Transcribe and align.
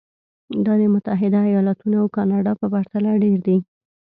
دا 0.65 0.73
د 0.81 0.83
متحده 0.93 1.39
ایالتونو 1.51 1.95
او 2.01 2.07
کاناډا 2.15 2.53
په 2.61 2.65
پرتله 2.73 3.11
ډېر 3.23 3.39
دي. 3.47 3.57